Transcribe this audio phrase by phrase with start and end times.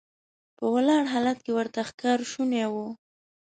[0.57, 2.75] په ولاړ حالت کې ورته ښکار شونی و.